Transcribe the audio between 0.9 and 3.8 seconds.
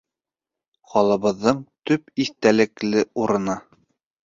Ҡалабыҙҙың төп иҫтәлекле урыны